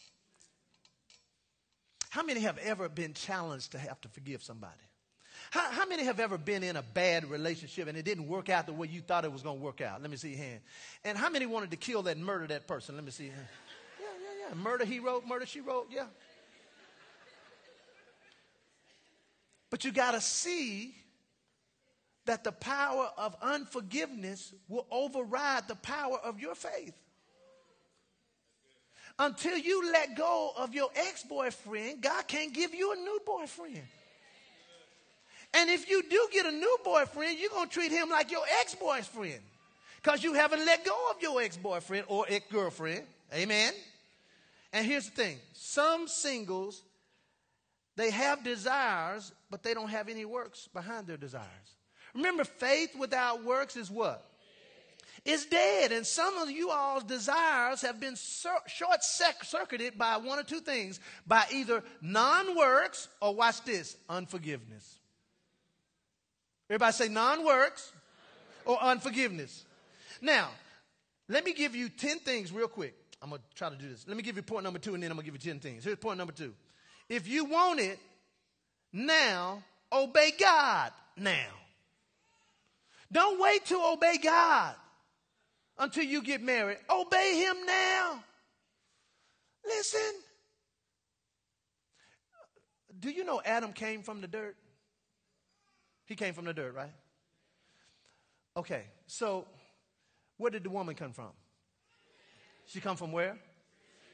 [2.11, 4.73] How many have ever been challenged to have to forgive somebody?
[5.51, 8.67] How, how, many have ever been in a bad relationship and it didn't work out
[8.67, 10.01] the way you thought it was going to work out?
[10.01, 10.61] Let me see your hand.
[11.05, 12.95] And how many wanted to kill that murder that person?
[12.95, 13.27] Let me see.
[13.27, 13.33] Yeah,
[14.01, 14.55] yeah, yeah.
[14.55, 15.89] Murder he wrote, murder she wrote.
[15.91, 16.07] Yeah.
[19.71, 20.95] But you got to see
[22.25, 26.95] that the power of unforgiveness will override the power of your faith.
[29.19, 33.83] Until you let go of your ex boyfriend, God can't give you a new boyfriend.
[35.55, 38.45] And if you do get a new boyfriend, you're going to treat him like your
[38.61, 39.41] ex boyfriend
[40.03, 43.05] because you haven't let go of your ex boyfriend or ex girlfriend.
[43.35, 43.73] Amen.
[44.73, 46.83] And here's the thing some singles,
[47.97, 51.47] they have desires, but they don't have any works behind their desires.
[52.15, 54.25] Remember, faith without works is what?
[55.27, 55.91] Is dead.
[55.91, 61.01] And some of you all's desires have been short circuited by one or two things
[61.27, 64.99] by either non works or, watch this, unforgiveness.
[66.71, 67.93] Everybody say non works
[68.65, 69.65] or unforgiveness.
[70.23, 70.49] Now,
[71.29, 72.95] let me give you 10 things real quick.
[73.21, 74.07] I'm going to try to do this.
[74.07, 75.59] Let me give you point number two and then I'm going to give you 10
[75.59, 75.83] things.
[75.83, 76.55] Here's point number two.
[77.09, 77.99] If you want it
[78.93, 81.49] now, obey God now.
[83.11, 84.77] Don't wait to obey God
[85.79, 86.79] until you get married.
[86.91, 88.25] Obey Him now.
[89.65, 90.13] Listen.
[92.99, 94.57] Do you know Adam came from the dirt?
[96.07, 96.93] He came from the dirt, right?
[98.57, 99.45] Okay, so
[100.39, 101.31] where did the woman come from?
[102.67, 103.37] She come from where?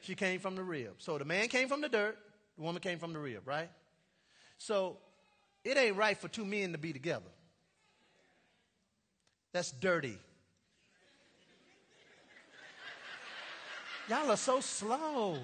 [0.01, 0.95] She came from the rib.
[0.97, 2.17] So the man came from the dirt,
[2.57, 3.69] the woman came from the rib, right?
[4.57, 4.97] So
[5.63, 7.29] it ain't right for two men to be together.
[9.53, 10.17] That's dirty.
[14.09, 15.37] Y'all are so slow.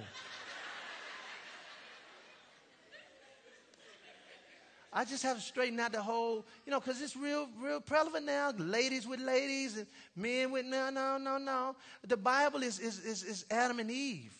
[4.91, 8.25] I just have to straighten out the whole, you know, because it's real, real prevalent
[8.25, 8.51] now.
[8.57, 11.75] Ladies with ladies and men with no, no, no, no.
[12.05, 14.33] The Bible is, is, is, is Adam and Eve,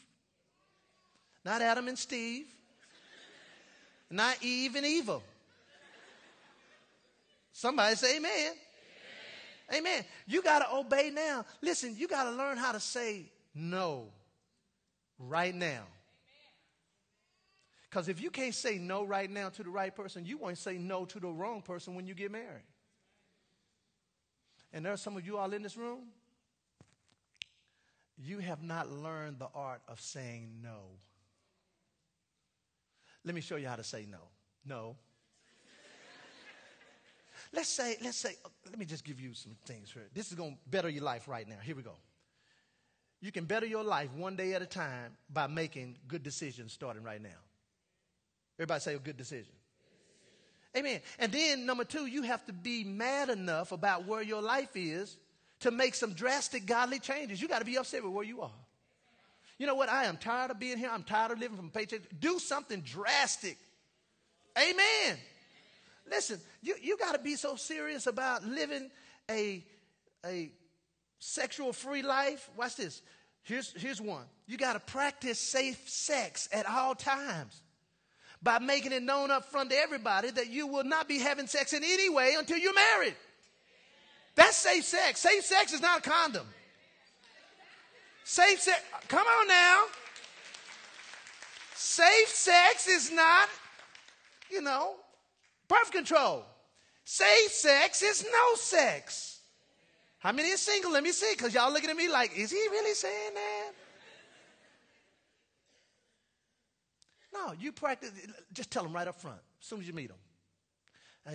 [1.45, 2.47] not Adam and Steve,
[4.09, 5.21] not Eve and evil.
[7.53, 8.31] Somebody say amen.
[9.71, 9.77] Amen.
[9.77, 10.05] amen.
[10.25, 11.45] You got to obey now.
[11.61, 13.25] Listen, you got to learn how to say
[13.59, 14.07] no
[15.17, 15.83] right now.
[17.89, 20.77] Because if you can't say no right now to the right person, you won't say
[20.77, 22.65] no to the wrong person when you get married.
[24.71, 26.01] And there are some of you all in this room,
[28.17, 30.81] you have not learned the art of saying no.
[33.25, 34.19] Let me show you how to say no.
[34.65, 34.95] No.
[37.53, 40.07] let's say, let's say, uh, let me just give you some things here.
[40.13, 41.57] This is going to better your life right now.
[41.63, 41.95] Here we go.
[43.21, 47.03] You can better your life one day at a time by making good decisions starting
[47.03, 47.29] right now.
[48.57, 49.51] Everybody say a good decision.
[50.77, 51.01] Amen.
[51.17, 55.17] And then, number two, you have to be mad enough about where your life is
[55.61, 57.41] to make some drastic godly changes.
[57.41, 58.51] You got to be upset with where you are.
[59.57, 59.89] You know what?
[59.89, 60.89] I am tired of being here.
[60.91, 62.01] I'm tired of living from paycheck.
[62.19, 63.57] Do something drastic.
[64.57, 65.17] Amen.
[66.09, 68.89] Listen, you, you got to be so serious about living
[69.29, 69.63] a,
[70.25, 70.51] a
[71.19, 72.49] sexual free life.
[72.57, 73.01] Watch this.
[73.43, 74.25] Here's, here's one.
[74.47, 77.61] You got to practice safe sex at all times
[78.41, 81.73] by making it known up front to everybody that you will not be having sex
[81.73, 83.15] in any way until you're married.
[84.35, 85.19] That's safe sex.
[85.19, 86.47] Safe sex is not a condom.
[88.23, 89.83] Safe sex, come on now.
[91.75, 93.49] Safe sex is not,
[94.49, 94.93] you know,
[95.67, 96.45] birth control.
[97.03, 99.28] Safe sex is no sex.
[100.19, 100.91] How many is single?
[100.91, 103.71] Let me see, because y'all looking at me like, is he really saying that?
[107.33, 108.11] No, you practice.
[108.53, 110.17] Just tell them right up front as soon as you meet them.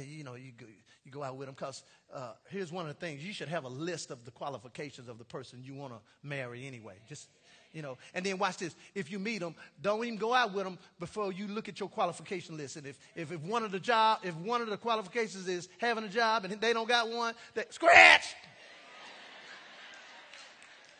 [0.04, 0.66] You know, you go,
[1.04, 3.64] you go out with them because uh, here's one of the things you should have
[3.64, 6.94] a list of the qualifications of the person you want to marry anyway.
[7.08, 7.28] Just
[7.72, 8.74] You know, and then watch this.
[8.94, 11.88] If you meet them, don't even go out with them before you look at your
[11.88, 12.76] qualification list.
[12.76, 16.04] And if, if, if one of the job, if one of the qualifications is having
[16.04, 18.34] a job and they don't got one, they, scratch.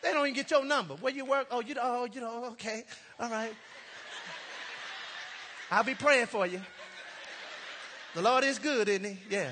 [0.05, 0.93] They don't even get your number.
[0.93, 1.47] Where you work?
[1.49, 2.83] Oh, you know, oh, you know, okay,
[3.19, 3.51] all right.
[5.71, 6.61] I'll be praying for you.
[8.13, 9.17] The Lord is good, isn't he?
[9.31, 9.49] Yeah.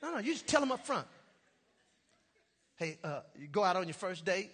[0.00, 1.08] No, no, you just tell them up front.
[2.76, 4.52] Hey, uh, you go out on your first date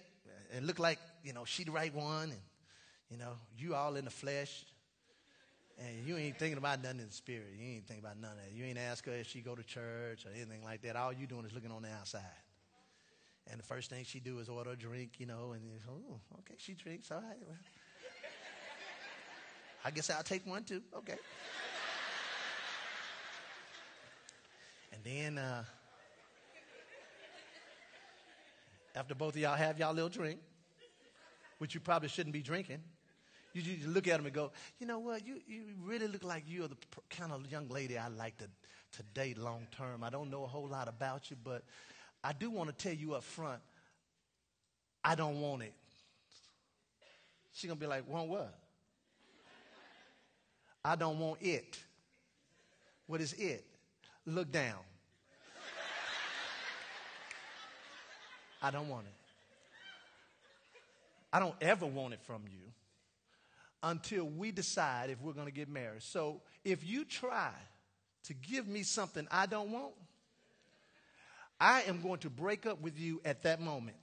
[0.55, 2.41] and look like, you know, she the right one and,
[3.11, 4.65] you know, you all in the flesh
[5.79, 7.49] and you ain't thinking about nothing in the spirit.
[7.59, 8.53] You ain't thinking about none of that.
[8.53, 10.97] You ain't ask her if she go to church or anything like that.
[10.97, 12.23] All you doing is looking on the outside.
[13.51, 16.55] And the first thing she do is order a drink, you know, and oh, okay,
[16.57, 17.37] she drinks, all right.
[17.47, 17.57] Well,
[19.85, 20.81] I guess I'll take one too.
[20.97, 21.17] Okay.
[24.93, 25.65] And then uh,
[28.95, 30.39] after both of y'all have y'all little drink,
[31.59, 32.81] which you probably shouldn't be drinking,
[33.55, 34.51] you, you look at them and go,
[34.81, 35.25] you know what?
[35.25, 36.77] You, you really look like you're the
[37.09, 38.49] kind of young lady I like to,
[38.97, 40.03] to date long term.
[40.03, 41.63] I don't know a whole lot about you, but
[42.23, 43.61] I do want to tell you up front,
[45.05, 45.73] I don't want it.
[47.53, 48.59] She's going to be like, want what?
[50.85, 51.79] I don't want it.
[53.07, 53.65] What is it?
[54.27, 54.79] Look down.
[58.61, 59.13] I don't want it.
[61.33, 62.61] I don't ever want it from you
[63.85, 66.03] until we decide if we're going to get married.
[66.03, 67.51] So if you try
[68.25, 69.93] to give me something I don't want,
[71.61, 73.97] I am going to break up with you at that moment.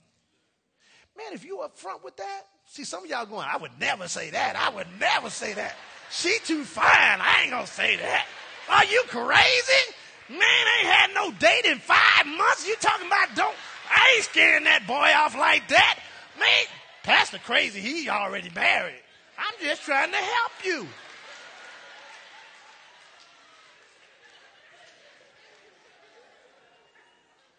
[1.16, 4.08] Man, if you up front with that, see some of y'all going, I would never
[4.08, 4.56] say that.
[4.56, 5.74] I would never say that.
[6.10, 6.84] She too fine.
[7.20, 8.26] I ain't gonna say that.
[8.70, 9.92] Are you crazy?
[10.30, 12.66] Man, ain't had no date in five months.
[12.66, 13.54] You talking about don't
[13.90, 15.98] I ain't scaring that boy off like that.
[16.38, 16.64] Man,
[17.02, 19.02] Pastor crazy, he already married.
[19.38, 20.86] I'm just trying to help you.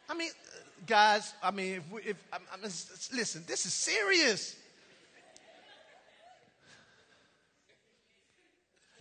[0.09, 0.29] I mean,
[0.85, 4.55] guys, I mean, if, we, if I mean, listen, this is serious.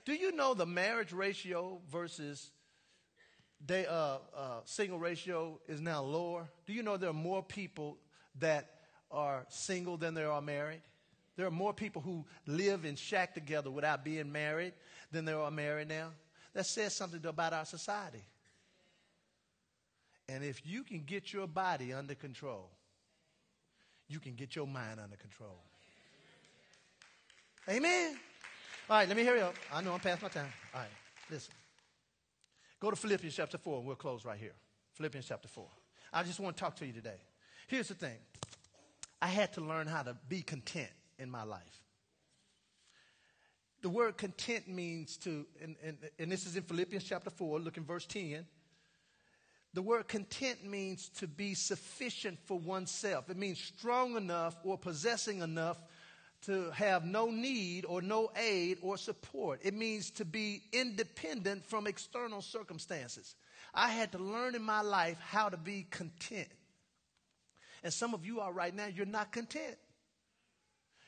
[0.04, 2.50] Do you know the marriage ratio versus
[3.64, 6.48] they, uh, uh, single ratio is now lower?
[6.66, 7.98] Do you know there are more people
[8.40, 8.68] that
[9.10, 10.80] are single than there are married?
[11.36, 14.74] There are more people who live in shack together without being married
[15.10, 16.08] than there are married now.
[16.54, 18.22] That says something about our society.
[20.28, 22.70] And if you can get your body under control,
[24.08, 25.58] you can get your mind under control.
[27.68, 28.16] Amen.
[28.90, 29.48] All right, let me hear you.
[29.72, 30.52] I know I'm past my time.
[30.74, 30.90] All right,
[31.30, 31.54] listen.
[32.78, 34.54] Go to Philippians chapter 4, and we'll close right here.
[34.94, 35.64] Philippians chapter 4.
[36.12, 37.16] I just want to talk to you today.
[37.68, 38.16] Here's the thing
[39.20, 40.90] I had to learn how to be content
[41.22, 41.80] in my life.
[43.80, 47.76] The word content means to, and, and, and this is in Philippians chapter 4, look
[47.76, 48.46] in verse 10.
[49.74, 53.30] The word content means to be sufficient for oneself.
[53.30, 55.78] It means strong enough or possessing enough
[56.42, 59.60] to have no need or no aid or support.
[59.62, 63.34] It means to be independent from external circumstances.
[63.72, 66.48] I had to learn in my life how to be content.
[67.82, 69.76] And some of you are right now, you're not content.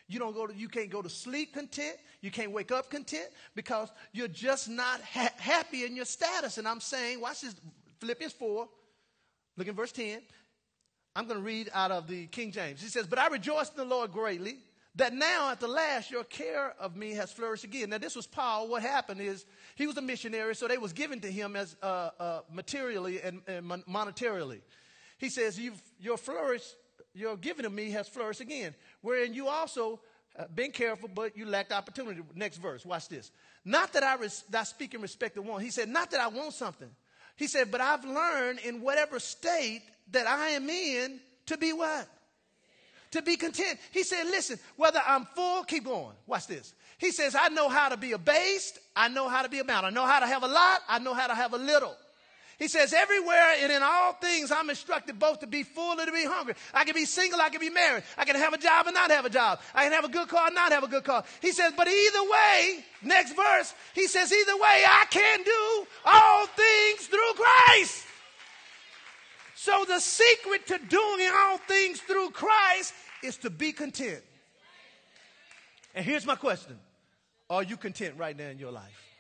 [0.07, 1.97] You don't go to, you can't go to sleep content.
[2.21, 6.59] You can't wake up content because you're just not ha- happy in your status.
[6.59, 7.55] And I'm saying, watch this,
[8.01, 8.69] Philippians 4,
[9.57, 10.21] look in verse 10.
[11.17, 12.83] I'm going to read out of the King James.
[12.83, 14.59] He says, But I rejoice in the Lord greatly
[14.97, 17.91] that now at the last your care of me has flourished again.
[17.91, 18.69] Now this was Paul.
[18.69, 19.45] What happened is
[19.75, 23.43] he was a missionary, so they was given to him as uh, uh, materially and,
[23.47, 24.61] and, monetarily.
[25.19, 26.65] He says, You've, your flourish,
[27.13, 28.75] your giving of me has flourished again,
[29.05, 30.01] wherein you also
[30.37, 32.21] uh, been careful, but you lacked opportunity.
[32.35, 33.31] Next verse, watch this.
[33.65, 35.61] Not that I, res- that I speak in respect of one.
[35.61, 36.91] He said, Not that I want something.
[37.37, 42.09] He said, But I've learned in whatever state that I am in to be what?
[43.15, 43.79] to be content.
[43.93, 46.15] He said, listen, whether I'm full, keep going.
[46.27, 46.75] Watch this.
[46.99, 48.79] He says, I know how to be abased.
[48.95, 49.85] I know how to be about.
[49.85, 50.81] I know how to have a lot.
[50.89, 51.97] I know how to have a little.
[52.59, 56.13] He says, everywhere and in all things, I'm instructed both to be full and to
[56.13, 56.55] be hungry.
[56.73, 58.05] I can be single, I can be married.
[58.17, 59.61] I can have a job and not have a job.
[59.75, 61.25] I can have a good car and not have a good car.
[61.43, 66.47] He says, but either way, next verse, he says, either way, I can do all
[66.47, 68.05] things through Christ.
[69.57, 72.93] So the secret to doing all things through Christ
[73.23, 74.23] is to be content.
[75.95, 76.79] And here's my question
[77.49, 79.14] Are you content right now in your life?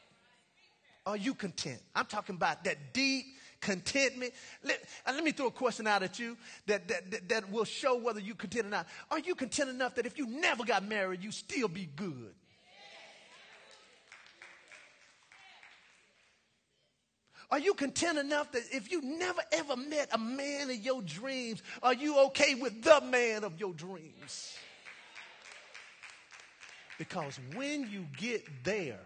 [1.07, 1.81] Are you content?
[1.95, 3.27] I'm talking about that deep
[3.61, 4.33] contentment.
[4.63, 6.37] Let, uh, let me throw a question out at you
[6.67, 8.87] that, that, that, that will show whether you're content or not.
[9.11, 12.35] Are you content enough that if you never got married, you still be good?
[17.51, 21.63] Are you content enough that if you never ever met a man of your dreams,
[21.83, 24.57] are you okay with the man of your dreams?
[26.99, 29.01] Because when you get there,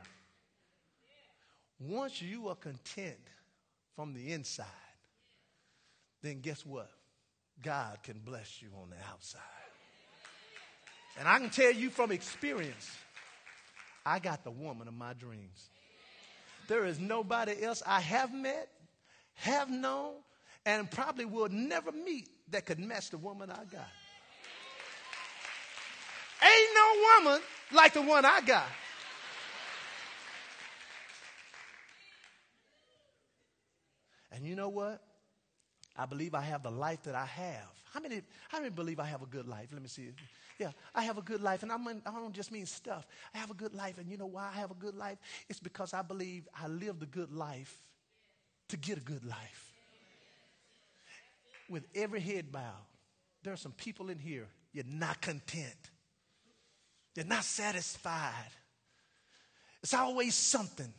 [1.80, 3.18] once you are content
[3.94, 4.66] from the inside,
[6.22, 6.90] then guess what?
[7.62, 9.40] God can bless you on the outside.
[11.18, 12.90] And I can tell you from experience,
[14.06, 15.68] I got the woman of my dreams.
[16.68, 18.68] There is nobody else I have met,
[19.34, 20.14] have known,
[20.64, 23.88] and probably will never meet that could match the woman I got.
[26.40, 28.66] Ain't no woman like the one I got.
[34.38, 35.02] And you know what?
[35.96, 37.72] I believe I have the life that I have.
[37.92, 39.70] How many, how many believe I have a good life?
[39.72, 40.10] Let me see.
[40.60, 41.64] Yeah, I have a good life.
[41.64, 43.04] And I'm in, I don't just mean stuff.
[43.34, 43.98] I have a good life.
[43.98, 45.18] And you know why I have a good life?
[45.48, 47.76] It's because I believe I lived a good life
[48.68, 49.72] to get a good life.
[51.68, 52.62] With every head bowed,
[53.42, 55.90] there are some people in here, you're not content.
[57.16, 58.52] You're not satisfied.
[59.82, 60.92] It's always something.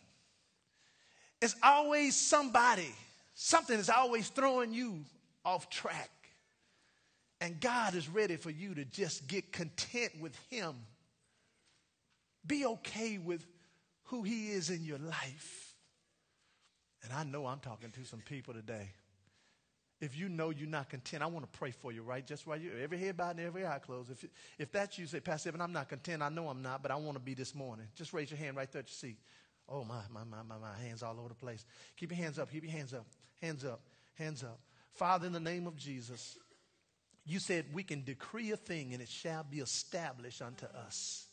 [1.42, 2.94] It's always somebody
[3.42, 5.06] Something is always throwing you
[5.46, 6.12] off track.
[7.40, 10.76] And God is ready for you to just get content with Him.
[12.46, 13.48] Be okay with
[14.08, 15.74] who He is in your life.
[17.02, 18.90] And I know I'm talking to some people today.
[20.02, 22.28] If you know you're not content, I want to pray for you, right?
[22.28, 24.12] Just right you, every head bowed and every eye closed.
[24.12, 24.26] If,
[24.58, 26.22] if that's you, say, Pastor Evan, I'm not content.
[26.22, 27.88] I know I'm not, but I want to be this morning.
[27.96, 29.18] Just raise your hand right there at your seat.
[29.70, 31.64] Oh, my, my, my, my, my hands all over the place.
[31.98, 32.52] Keep your hands up.
[32.52, 33.06] Keep your hands up.
[33.42, 33.82] Hands up.
[34.16, 34.60] Hands up.
[34.94, 36.38] Father, in the name of Jesus,
[37.26, 41.28] you said we can decree a thing and it shall be established unto us.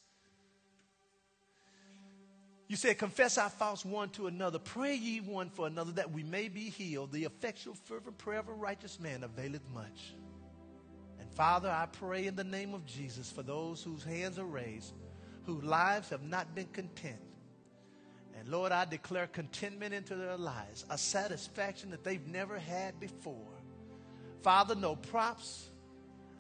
[2.69, 4.59] You said, confess our faults one to another.
[4.59, 7.13] Pray ye one for another that we may be healed.
[7.13, 10.15] The effectual, fervent prayer of a righteous man availeth much.
[11.21, 14.95] And Father, I pray in the name of Jesus for those whose hands are raised,
[15.45, 17.21] whose lives have not been content.
[18.39, 23.35] And Lord, I declare contentment into their lives, a satisfaction that they've never had before.
[24.43, 25.69] Father, no props,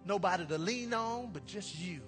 [0.05, 2.01] nobody to lean on, but just you.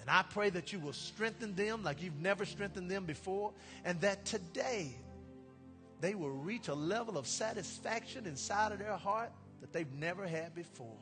[0.00, 3.52] And I pray that you will strengthen them like you've never strengthened them before,
[3.84, 4.94] and that today
[6.00, 10.54] they will reach a level of satisfaction inside of their heart that they've never had
[10.54, 10.96] before.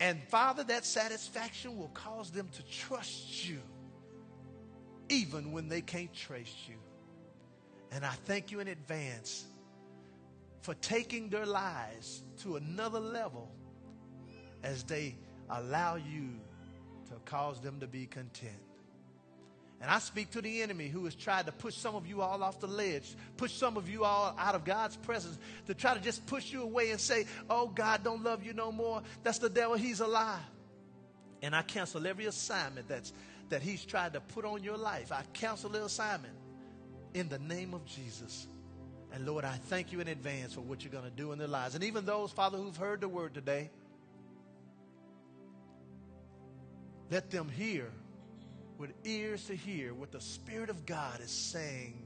[0.00, 3.60] And Father, that satisfaction will cause them to trust you
[5.08, 6.76] even when they can't trace you.
[7.92, 9.44] And I thank you in advance
[10.62, 13.50] for taking their lives to another level
[14.62, 15.16] as they
[15.50, 16.30] allow you
[17.08, 18.52] to cause them to be content.
[19.80, 22.42] And I speak to the enemy who has tried to push some of you all
[22.42, 26.00] off the ledge, push some of you all out of God's presence, to try to
[26.00, 29.02] just push you away and say, Oh, God don't love you no more.
[29.22, 29.76] That's the devil.
[29.76, 30.40] He's a lie.
[31.42, 33.12] And I cancel every assignment that's
[33.48, 35.12] that he's tried to put on your life.
[35.12, 36.34] I cancel the assignment
[37.14, 38.46] in the name of Jesus.
[39.12, 41.48] And Lord, I thank you in advance for what you're going to do in their
[41.48, 41.74] lives.
[41.74, 43.70] And even those, Father, who've heard the word today,
[47.10, 47.90] let them hear
[48.76, 52.02] with ears to hear what the Spirit of God is saying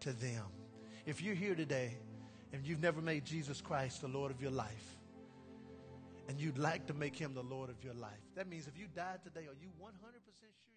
[0.00, 0.44] to them.
[1.06, 1.96] If you're here today
[2.52, 4.97] and you've never made Jesus Christ the Lord of your life,
[6.28, 8.22] and you'd like to make him the Lord of your life.
[8.36, 9.90] That means if you died today, are you 100%
[10.38, 10.67] sure?